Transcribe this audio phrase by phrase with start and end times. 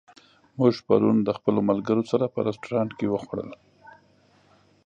[0.57, 3.51] موږ پرون د خپلو ملګرو سره په رستورانت کې وخوړل.